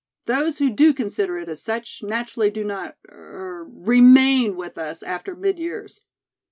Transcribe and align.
Those 0.25 0.57
who 0.57 0.71
do 0.71 0.95
consider 0.95 1.37
it 1.37 1.47
as 1.47 1.61
such, 1.61 2.01
naturally, 2.01 2.49
do 2.49 2.63
not 2.63 2.97
er 3.07 3.67
remain 3.69 4.55
with 4.55 4.75
us 4.79 5.03
after 5.03 5.35
mid 5.35 5.59
years." 5.59 6.01